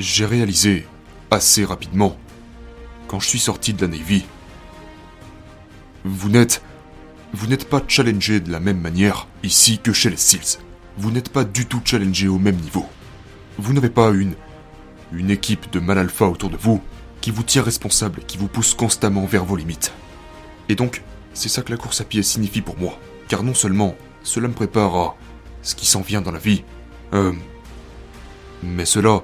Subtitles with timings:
[0.00, 0.86] J'ai réalisé
[1.30, 2.16] assez rapidement,
[3.06, 4.24] quand je suis sorti de la Navy,
[6.04, 6.62] vous n'êtes.
[7.34, 10.58] Vous n'êtes pas challengé de la même manière ici que chez les SEALs.
[10.96, 12.86] Vous n'êtes pas du tout challengé au même niveau.
[13.58, 14.34] Vous n'avez pas une.
[15.12, 16.80] une équipe de mal alpha autour de vous
[17.20, 19.92] qui vous tient responsable et qui vous pousse constamment vers vos limites.
[20.70, 21.02] Et donc,
[21.34, 22.98] c'est ça que la course à pied signifie pour moi.
[23.28, 25.16] Car non seulement cela me prépare à
[25.62, 26.64] ce qui s'en vient dans la vie,
[27.12, 27.34] euh,
[28.62, 29.22] mais cela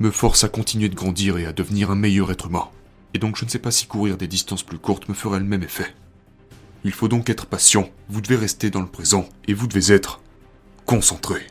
[0.00, 2.68] me force à continuer de grandir et à devenir un meilleur être humain.
[3.14, 5.44] Et donc je ne sais pas si courir des distances plus courtes me ferait le
[5.44, 5.94] même effet.
[6.84, 10.20] Il faut donc être patient, vous devez rester dans le présent, et vous devez être
[10.86, 11.46] concentré.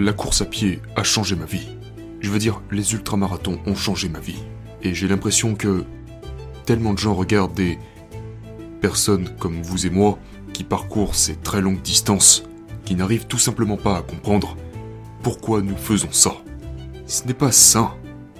[0.00, 1.68] La course à pied a changé ma vie.
[2.20, 4.42] Je veux dire, les ultramarathons ont changé ma vie.
[4.80, 5.84] Et j'ai l'impression que
[6.64, 7.78] tellement de gens regardent des
[8.80, 10.18] personnes comme vous et moi
[10.54, 12.44] qui parcourent ces très longues distances,
[12.86, 14.56] qui n'arrivent tout simplement pas à comprendre
[15.22, 16.32] pourquoi nous faisons ça.
[17.04, 17.92] Ce n'est pas sain.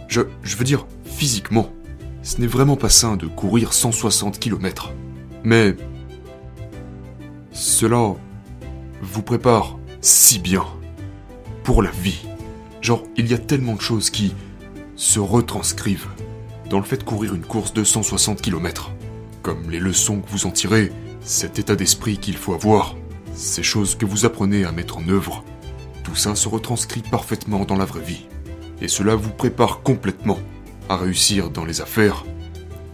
[0.09, 1.75] Je, je veux dire, physiquement,
[2.23, 4.95] ce n'est vraiment pas sain de courir 160 km.
[5.45, 5.77] Mais
[7.53, 8.15] cela
[9.03, 10.65] vous prépare si bien
[11.65, 12.27] pour la vie.
[12.81, 14.35] Genre, il y a tellement de choses qui
[14.97, 16.09] se retranscrivent
[16.69, 18.93] dans le fait de courir une course de 160 km.
[19.43, 22.97] Comme les leçons que vous en tirez, cet état d'esprit qu'il faut avoir,
[23.35, 25.45] ces choses que vous apprenez à mettre en œuvre,
[26.05, 28.27] tout ça se retranscrit parfaitement dans la vraie vie.
[28.81, 30.39] Et cela vous prépare complètement
[30.89, 32.25] à réussir dans les affaires,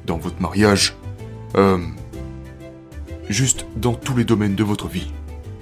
[0.04, 0.96] dans votre mariage,
[1.56, 1.78] euh,
[3.28, 5.10] juste dans tous les domaines de votre vie,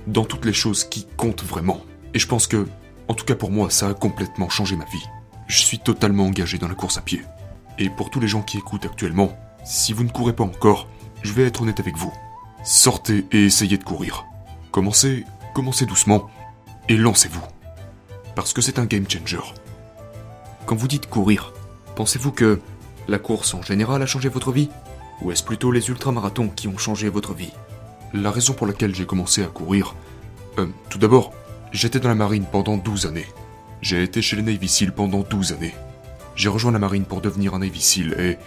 [0.07, 1.85] dans toutes les choses qui comptent vraiment.
[2.15, 2.67] Et je pense que
[3.09, 5.05] en tout cas pour moi, ça a complètement changé ma vie.
[5.47, 7.23] Je suis totalement engagé dans la course à pied.
[7.79, 10.89] Et pour tous les gens qui écoutent actuellement, si vous ne courez pas encore,
[11.23, 12.13] je vais être honnête avec vous.
[12.65, 14.25] Sortez et essayez de courir.
[14.71, 16.31] Commencez, commencez doucement
[16.89, 17.43] et lancez-vous.
[18.35, 19.39] Parce que c'est un game changer.
[20.67, 21.53] Quand vous dites courir,
[21.97, 22.61] pensez-vous que
[23.07, 24.71] la course en général a changé votre vie?
[25.23, 27.53] Ou est-ce plutôt les ultramarathons qui ont changé votre vie?
[28.13, 29.95] La raison pour laquelle j'ai commencé à courir,
[30.59, 31.33] euh, tout d'abord,
[31.75, 33.27] J'étais dans la marine pendant 12 années.
[33.83, 35.75] J'ai été chez les Navy Seals pendant 12 années.
[36.37, 38.39] J'ai rejoint la marine pour devenir un Navy Seal et...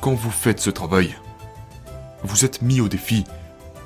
[0.00, 1.16] Quand vous faites ce travail,
[2.22, 3.24] vous êtes mis au défi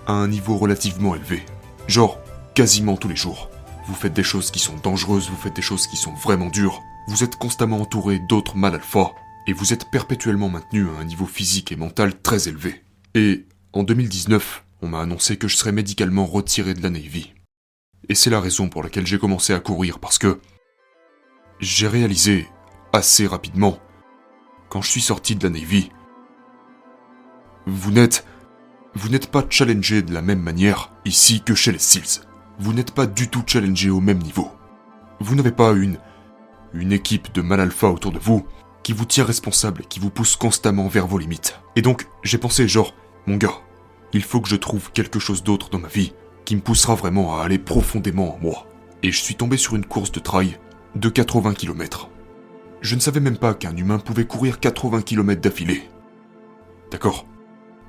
[0.07, 1.43] à un niveau relativement élevé.
[1.87, 2.21] Genre,
[2.53, 3.49] quasiment tous les jours.
[3.87, 6.83] Vous faites des choses qui sont dangereuses, vous faites des choses qui sont vraiment dures.
[7.09, 9.13] Vous êtes constamment entouré d'autres mal alpha.
[9.47, 12.85] Et vous êtes perpétuellement maintenu à un niveau physique et mental très élevé.
[13.15, 17.33] Et en 2019, on m'a annoncé que je serais médicalement retiré de la Navy.
[18.09, 20.41] Et c'est la raison pour laquelle j'ai commencé à courir, parce que
[21.61, 22.49] j'ai réalisé
[22.93, 23.79] assez rapidement,
[24.69, 25.91] quand je suis sorti de la Navy,
[27.67, 28.25] vous n'êtes...
[29.31, 32.25] Pas challengé de la même manière ici que chez les SEALs.
[32.59, 34.51] Vous n'êtes pas du tout challengé au même niveau.
[35.21, 35.99] Vous n'avez pas une...
[36.73, 38.45] une équipe de mal alpha autour de vous
[38.83, 41.61] qui vous tient responsable et qui vous pousse constamment vers vos limites.
[41.77, 42.95] Et donc, j'ai pensé genre,
[43.27, 43.61] mon gars,
[44.13, 46.13] il faut que je trouve quelque chose d'autre dans ma vie
[46.49, 48.67] qui me poussera vraiment à aller profondément en moi.
[49.03, 50.59] Et je suis tombé sur une course de trail
[50.95, 52.09] de 80 km.
[52.81, 55.83] Je ne savais même pas qu'un humain pouvait courir 80 km d'affilée.
[56.91, 57.27] D'accord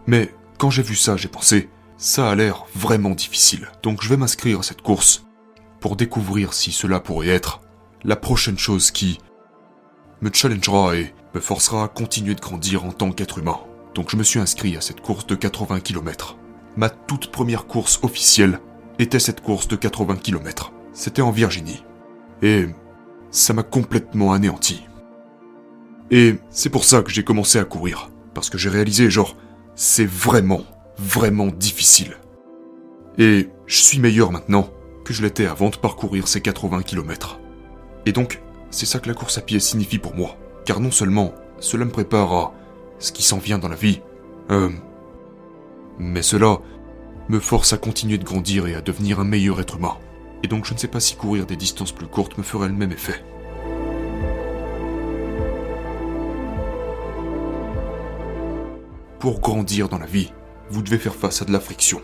[0.08, 3.70] Mais quand j'ai vu ça, j'ai pensé, ça a l'air vraiment difficile.
[3.81, 5.24] Donc je vais m'inscrire à cette course
[5.80, 7.62] pour découvrir si cela pourrait être
[8.03, 9.20] la prochaine chose qui
[10.20, 13.62] me challengera et me forcera à continuer de grandir en tant qu'être humain.
[13.96, 16.36] Donc je me suis inscrit à cette course de 80 km
[16.78, 18.59] ma toute première course officielle
[19.00, 20.74] était cette course de 80 km.
[20.94, 21.84] C'était en Virginie.
[22.41, 22.68] Et
[23.31, 24.85] ça m'a complètement anéanti.
[26.12, 28.09] Et c'est pour ça que j'ai commencé à courir.
[28.34, 29.35] Parce que j'ai réalisé, genre,
[29.75, 30.63] c'est vraiment,
[30.97, 32.17] vraiment difficile.
[33.17, 34.70] Et je suis meilleur maintenant
[35.05, 37.40] que je l'étais avant de parcourir ces 80 km.
[38.05, 38.41] Et donc,
[38.72, 40.38] c'est ça que la course à pied signifie pour moi.
[40.66, 42.53] Car non seulement cela me prépare à
[42.99, 44.02] ce qui s'en vient dans la vie,
[44.52, 44.70] euh,
[45.99, 46.59] mais cela
[47.28, 49.97] me force à continuer de grandir et à devenir un meilleur être humain.
[50.41, 52.73] Et donc je ne sais pas si courir des distances plus courtes me ferait le
[52.73, 53.23] même effet.
[59.19, 60.31] Pour grandir dans la vie,
[60.72, 62.02] vous devez faire face à de la friction.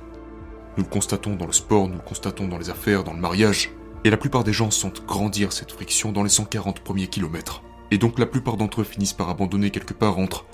[0.77, 3.71] Nous le constatons dans le sport, nous le constatons dans les affaires, dans le mariage,
[4.03, 7.63] et la plupart des gens sentent grandir cette friction dans les 140 premiers kilomètres.
[7.89, 10.45] Et donc la plupart d'entre eux finissent par abandonner quelque part entre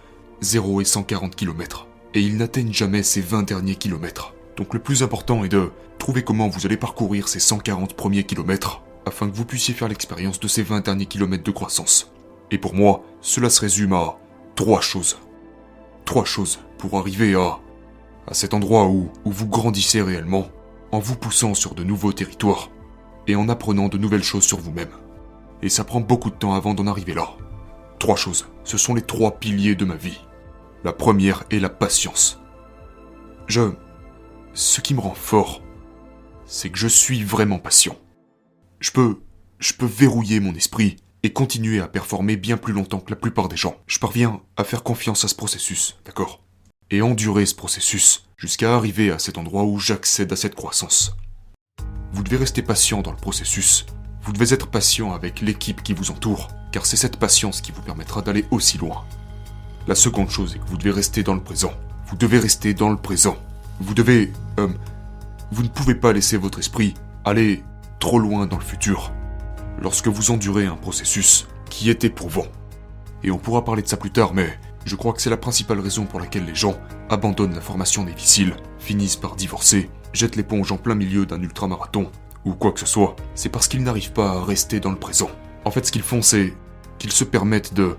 [0.41, 4.33] 0 et 140 kilomètres et ils n'atteignent jamais ces 20 derniers kilomètres.
[4.57, 8.81] Donc le plus important est de trouver comment vous allez parcourir ces 140 premiers kilomètres
[9.05, 12.11] afin que vous puissiez faire l'expérience de ces 20 derniers kilomètres de croissance.
[12.51, 14.17] Et pour moi, cela se résume à
[14.55, 15.17] trois choses.
[16.05, 17.59] Trois choses pour arriver à,
[18.27, 20.47] à cet endroit où, où vous grandissez réellement,
[20.91, 22.69] en vous poussant sur de nouveaux territoires
[23.27, 24.91] et en apprenant de nouvelles choses sur vous-même.
[25.61, 27.29] Et ça prend beaucoup de temps avant d'en arriver là.
[27.99, 30.19] Trois choses, ce sont les trois piliers de ma vie.
[30.83, 32.39] La première est la patience.
[33.47, 33.71] Je...
[34.53, 35.61] Ce qui me rend fort,
[36.45, 37.97] c'est que je suis vraiment patient.
[38.79, 39.21] Je peux...
[39.59, 43.47] Je peux verrouiller mon esprit et continuer à performer bien plus longtemps que la plupart
[43.47, 43.77] des gens.
[43.85, 46.43] Je parviens à faire confiance à ce processus, d'accord?
[46.89, 51.15] Et endurer ce processus jusqu'à arriver à cet endroit où j'accède à cette croissance.
[52.11, 53.85] Vous devez rester patient dans le processus.
[54.23, 57.83] Vous devez être patient avec l'équipe qui vous entoure, car c'est cette patience qui vous
[57.83, 59.05] permettra d'aller aussi loin.
[59.87, 61.73] La seconde chose est que vous devez rester dans le présent.
[62.07, 63.37] Vous devez rester dans le présent.
[63.79, 64.31] Vous devez...
[64.59, 64.67] Euh,
[65.51, 66.93] vous ne pouvez pas laisser votre esprit
[67.25, 67.63] aller
[67.99, 69.11] trop loin dans le futur
[69.81, 72.45] lorsque vous endurez un processus qui est éprouvant.
[73.23, 75.79] Et on pourra parler de ça plus tard, mais je crois que c'est la principale
[75.79, 76.75] raison pour laquelle les gens
[77.09, 82.11] abandonnent la formation difficile, finissent par divorcer, jettent l'éponge en plein milieu d'un ultramarathon,
[82.45, 83.15] ou quoi que ce soit.
[83.35, 85.29] C'est parce qu'ils n'arrivent pas à rester dans le présent.
[85.65, 86.53] En fait, ce qu'ils font, c'est
[86.97, 87.95] qu'ils se permettent de...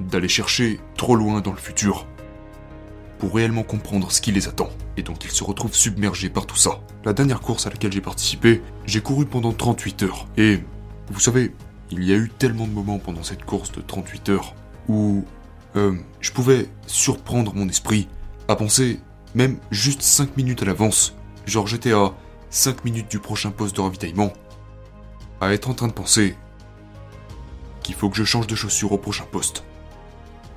[0.00, 2.06] d'aller chercher trop loin dans le futur
[3.18, 6.56] pour réellement comprendre ce qui les attend, et donc ils se retrouvent submergés par tout
[6.56, 6.80] ça.
[7.04, 10.60] La dernière course à laquelle j'ai participé, j'ai couru pendant 38 heures, et
[11.10, 11.52] vous savez,
[11.90, 14.54] il y a eu tellement de moments pendant cette course de 38 heures
[14.88, 15.24] où
[15.76, 18.08] euh, je pouvais surprendre mon esprit
[18.48, 19.00] à penser
[19.34, 21.14] même juste 5 minutes à l'avance,
[21.46, 22.12] genre j'étais à
[22.50, 24.32] 5 minutes du prochain poste de ravitaillement,
[25.40, 26.36] à être en train de penser
[27.82, 29.64] qu'il faut que je change de chaussures au prochain poste.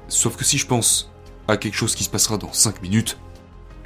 [0.09, 1.12] Sauf que si je pense
[1.48, 3.18] à quelque chose qui se passera dans 5 minutes,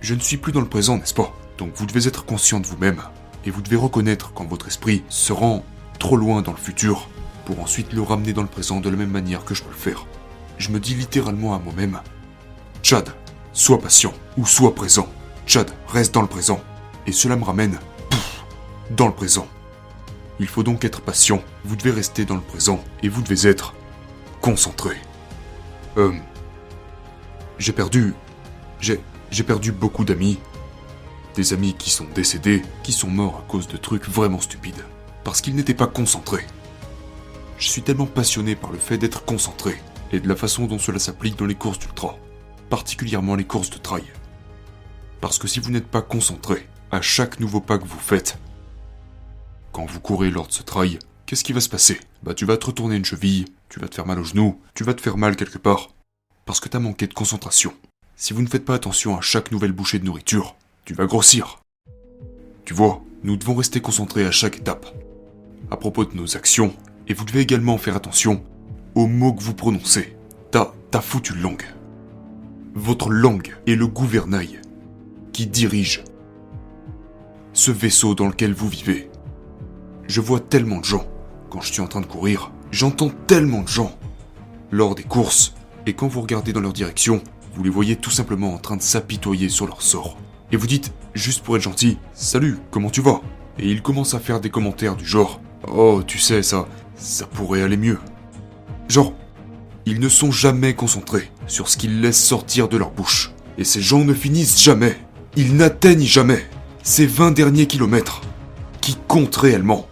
[0.02, 1.36] je ne suis plus dans le présent, n'est-ce pas?
[1.58, 3.02] Donc vous devez être conscient de vous-même,
[3.46, 5.64] et vous devez reconnaître quand votre esprit se rend
[6.00, 7.08] trop loin dans le futur,
[7.46, 9.76] pour ensuite le ramener dans le présent de la même manière que je peux le
[9.76, 10.06] faire.
[10.58, 12.00] Je me dis littéralement à moi-même,
[12.84, 13.14] Chad,
[13.54, 15.08] sois patient, ou sois présent.
[15.46, 16.62] Chad, reste dans le présent.
[17.08, 17.80] Et cela me ramène,
[18.92, 19.48] dans le présent.
[20.40, 23.74] Il faut donc être patient, vous devez rester dans le présent, et vous devez être
[24.40, 24.98] concentré.
[25.98, 26.14] Euh,
[27.58, 28.14] j'ai perdu.
[28.80, 29.00] J'ai.
[29.32, 30.40] J'ai perdu beaucoup d'amis.
[31.36, 34.84] Des amis qui sont décédés, qui sont morts à cause de trucs vraiment stupides.
[35.24, 36.46] Parce qu'ils n'étaient pas concentrés.
[37.58, 41.00] Je suis tellement passionné par le fait d'être concentré, et de la façon dont cela
[41.00, 42.18] s'applique dans les courses d'ultra.
[42.70, 44.04] Particulièrement les courses de trail.
[45.22, 48.38] Parce que si vous n'êtes pas concentré à chaque nouveau pas que vous faites,
[49.72, 52.00] quand vous courez lors de ce trail, qu'est-ce qui va se passer?
[52.24, 54.84] Bah tu vas te retourner une cheville, tu vas te faire mal au genou, tu
[54.84, 55.92] vas te faire mal quelque part,
[56.46, 57.74] parce que t'as manqué de concentration.
[58.18, 61.62] Si vous ne faites pas attention à chaque nouvelle bouchée de nourriture, tu vas grossir.
[62.66, 64.94] Tu vois, nous devons rester concentrés à chaque étape.
[65.72, 66.76] À propos de nos actions,
[67.08, 68.44] et vous devez également faire attention
[68.94, 70.18] aux mots que vous prononcez.
[70.52, 71.64] Ta, foutue langue.
[72.76, 74.60] Votre langue est le gouvernail
[75.32, 76.04] qui dirige
[77.54, 79.10] ce vaisseau dans lequel vous vivez.
[80.08, 81.08] Je vois tellement de gens
[81.50, 83.98] quand je suis en train de courir, j'entends tellement de gens
[84.72, 85.54] lors des courses
[85.86, 87.22] et quand vous regardez dans leur direction,
[87.54, 90.18] vous les voyez tout simplement en train de s'apitoyer sur leur sort.
[90.52, 93.22] Et vous dites, juste pour être gentil, Salut, comment tu vas?
[93.60, 97.62] Et ils commencent à faire des commentaires du genre Oh, tu sais, ça, ça pourrait
[97.62, 98.00] aller mieux.
[98.90, 99.14] Genre,
[99.86, 103.32] ils ne sont jamais concentrés sur ce qu'ils laissent sortir de leur bouche.
[103.58, 104.98] Et ces gens ne finissent jamais.
[105.36, 106.46] Ils n'atteignent jamais
[106.84, 108.22] ces 20 derniers kilomètres
[108.80, 109.88] qui comptent réellement.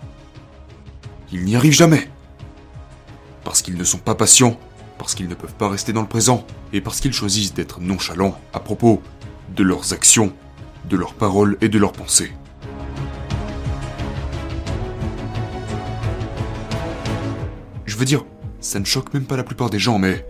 [1.31, 2.09] Ils n'y arrivent jamais.
[3.49, 4.59] Parce qu'ils ne sont pas patients
[4.99, 8.37] parce qu'ils ne peuvent pas rester dans le présent, et parce qu'ils choisissent d'être nonchalants
[8.53, 9.01] à propos
[9.55, 10.31] de leurs actions,
[10.87, 12.31] de leurs paroles et de leurs pensées.
[17.87, 18.23] Je veux dire,
[18.59, 20.23] ça ne choque même pas la plupart des gens, mais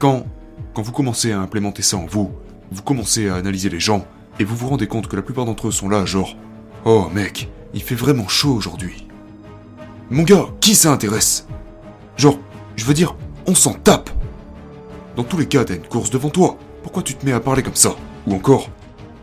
[0.00, 0.26] quand,
[0.74, 2.32] quand vous commencez à implémenter ça en vous,
[2.72, 4.04] vous commencez à analyser les gens,
[4.40, 6.34] et vous vous rendez compte que la plupart d'entre eux sont là, genre,
[6.84, 9.06] oh mec, il fait vraiment chaud aujourd'hui.
[10.10, 11.46] Mon gars, qui ça intéresse?
[12.16, 12.36] Genre,
[12.78, 13.16] je veux dire,
[13.46, 14.08] on s'en tape
[15.16, 16.56] Dans tous les cas, t'as une course devant toi.
[16.84, 18.70] Pourquoi tu te mets à parler comme ça Ou encore,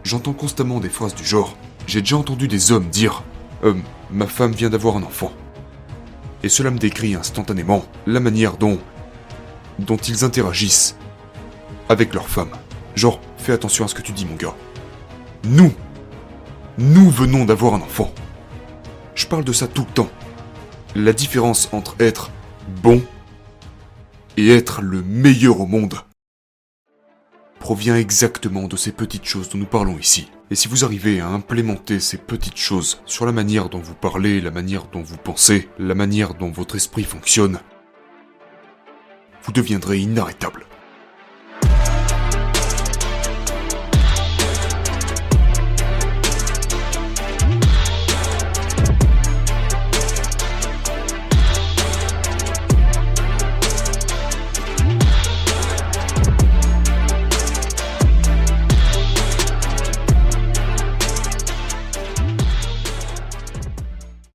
[0.03, 1.55] j'entends constamment des phrases du genre
[1.87, 3.23] J'ai déjà entendu des hommes dire
[3.63, 3.73] Euh,
[4.11, 5.31] ma femme vient d'avoir un enfant.
[6.43, 8.77] Et cela me décrit instantanément la manière dont.
[9.79, 10.97] dont ils interagissent
[11.87, 12.51] avec leur femme.
[12.95, 14.55] Genre, fais attention à ce que tu dis, mon gars.
[15.45, 15.71] Nous
[16.77, 18.11] Nous venons d'avoir un enfant.
[19.15, 20.09] Je parle de ça tout le temps.
[20.93, 22.31] La différence entre être
[22.83, 23.01] bon
[24.37, 25.95] et être le meilleur au monde
[27.59, 30.29] provient exactement de ces petites choses dont nous parlons ici.
[30.51, 34.41] Et si vous arrivez à implémenter ces petites choses sur la manière dont vous parlez,
[34.41, 37.59] la manière dont vous pensez, la manière dont votre esprit fonctionne,
[39.43, 40.65] vous deviendrez inarrêtable.